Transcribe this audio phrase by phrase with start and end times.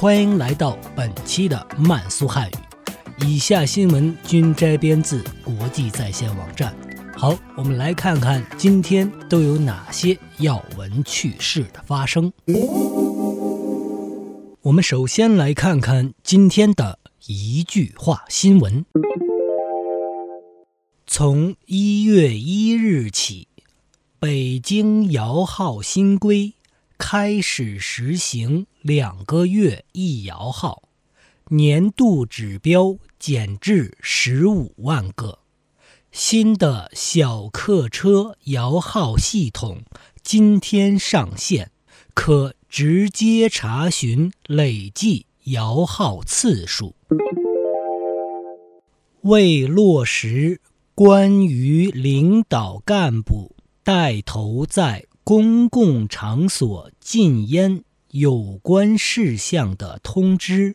[0.00, 2.54] 欢迎来到本期的慢速汉语。
[3.26, 6.74] 以下新闻均摘编自国际在线网站。
[7.14, 12.32] 好，我们来看看今天都有哪些要闻趣事的发生。
[14.62, 18.86] 我们首先来看看今天的一句话新闻：
[21.06, 23.48] 从一月一日起，
[24.18, 26.54] 北京摇号新规。
[27.00, 30.82] 开始实行两个月一摇号，
[31.48, 35.38] 年度指标减至十五万个。
[36.12, 39.82] 新的小客车摇号系统
[40.22, 41.70] 今天上线，
[42.12, 46.94] 可直接查询累计摇号次数。
[49.22, 50.60] 为落实
[50.94, 60.74] 关于领导干部带头在公共场所禁烟有关事项的通知，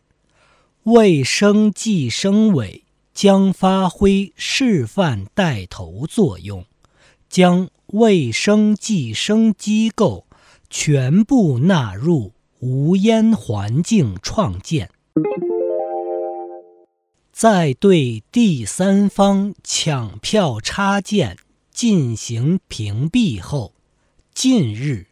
[0.84, 6.64] 卫生计生委将发挥示范带头作用，
[7.28, 10.26] 将卫生计生机构
[10.70, 12.32] 全部纳入
[12.62, 14.90] 无烟环境创建。
[17.34, 21.36] 在对第三方抢票插件
[21.74, 23.75] 进行屏蔽后。
[24.36, 25.08] 近日，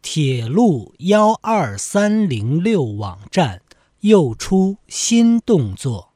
[0.00, 3.60] 铁路幺二三零六网站
[4.00, 6.14] 又出新动作，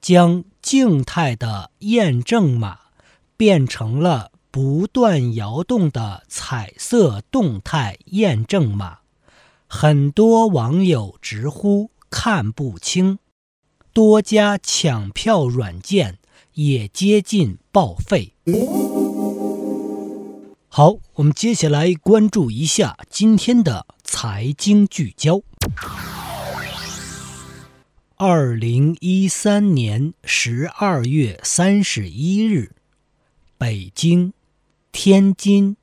[0.00, 2.78] 将静态的验证码
[3.36, 8.98] 变成了不断摇动的彩色动态验证码。
[9.66, 13.18] 很多网友直呼看不清，
[13.92, 16.18] 多家抢票软件
[16.54, 18.34] 也接近报废。
[20.78, 25.42] 好，我们接下来关注一下今天的财经聚焦。
[28.14, 32.76] 二零一三年十二月三十一日，
[33.58, 34.32] 北京、
[34.92, 35.76] 天津、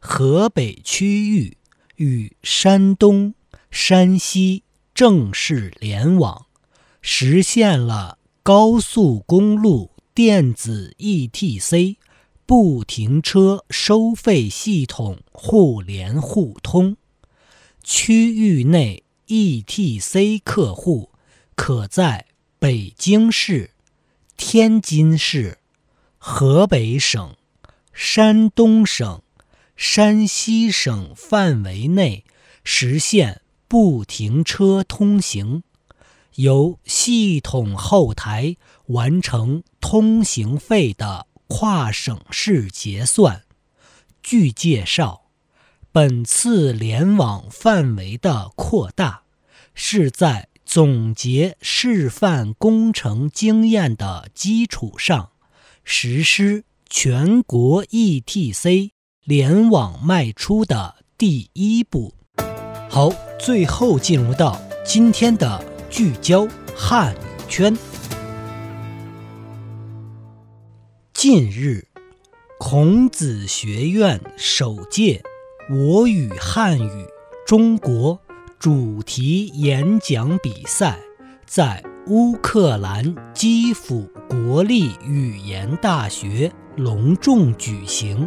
[0.00, 1.56] 河北区域
[1.94, 3.34] 与山东、
[3.70, 6.46] 山西正式联网，
[7.00, 11.98] 实现了高速公路电子 ETC。
[12.50, 16.96] 不停车收费系统互联互通，
[17.84, 21.10] 区域内 ETC 客户
[21.54, 22.26] 可在
[22.58, 23.70] 北京市、
[24.36, 25.58] 天津市、
[26.18, 27.36] 河北省、
[27.92, 29.22] 山东省、
[29.76, 32.24] 山西省范围内
[32.64, 35.62] 实现不停车通行，
[36.34, 38.56] 由系统后台
[38.86, 41.28] 完成通行费的。
[41.50, 43.42] 跨省市结算。
[44.22, 45.22] 据介绍，
[45.90, 49.22] 本次联网范围的扩大，
[49.74, 55.30] 是在总结示范工程经验的基础上，
[55.82, 58.90] 实施全国 ETC
[59.24, 62.14] 联网迈出的第一步。
[62.88, 66.46] 好，最后进入到今天的聚焦
[66.76, 67.89] 汉语圈。
[71.22, 71.86] 近日，
[72.58, 75.22] 孔子学院首届
[75.70, 77.06] “我与汉语
[77.46, 78.18] 中国”
[78.58, 80.98] 主题演讲比赛
[81.44, 88.26] 在乌克兰基辅国立语言大学隆重举行。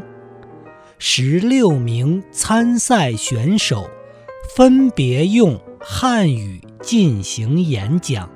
[1.00, 3.90] 十六名参赛选手
[4.56, 8.30] 分别用汉语进行演讲，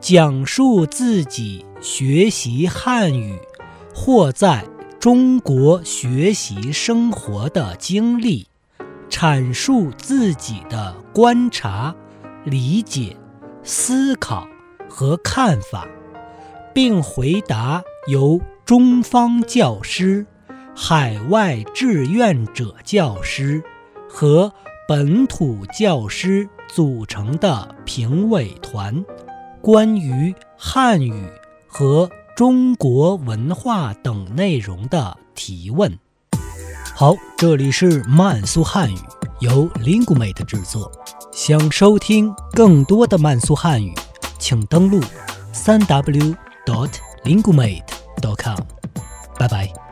[0.00, 3.36] 讲述自己学习汉语。
[3.94, 4.64] 或在
[4.98, 8.46] 中国学习生活的经历，
[9.08, 11.94] 阐述自己的观察、
[12.44, 13.16] 理解、
[13.62, 14.46] 思考
[14.88, 15.86] 和看法，
[16.74, 20.26] 并回答由中方教师、
[20.76, 23.62] 海外志愿者教师
[24.08, 24.52] 和
[24.86, 29.04] 本土教师组成的评委团
[29.60, 31.26] 关于汉语
[31.66, 32.08] 和。
[32.40, 35.98] 中国文化等内容的提问。
[36.96, 38.96] 好，这里是慢速汉语，
[39.40, 40.90] 由 Linguemate 制作。
[41.34, 43.94] 想收听更多的慢速汉语，
[44.38, 45.02] 请登录
[45.52, 46.34] 三 w
[46.64, 46.90] dot
[47.24, 47.84] lingumate
[48.22, 48.56] dot com。
[49.38, 49.89] 拜拜。